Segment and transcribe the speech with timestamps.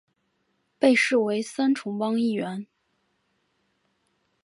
[0.79, 2.65] 被视为三重帮一员。